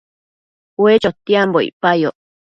[0.81, 2.15] Ue chotiambo icpayoc